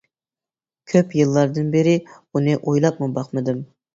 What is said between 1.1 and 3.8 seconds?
يىللاردىن بېرى ئۇنى ئويلاپمۇ باقمىدىم.